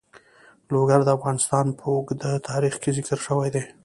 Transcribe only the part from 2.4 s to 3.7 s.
تاریخ کې ذکر شوی دی.